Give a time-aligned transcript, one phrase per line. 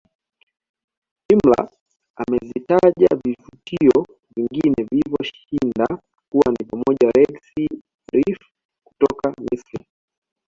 [1.33, 1.65] Imler
[2.21, 3.97] amevitaja vivutio
[4.35, 5.85] vingine vilivyo shinda
[6.29, 7.81] kuwa ni pamoja Red sea
[8.13, 8.37] reef
[8.83, 9.85] kutoka Misri